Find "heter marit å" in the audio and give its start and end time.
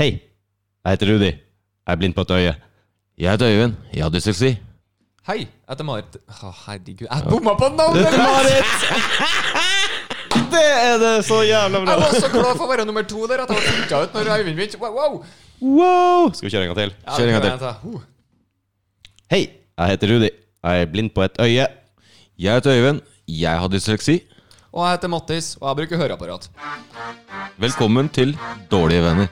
5.68-6.52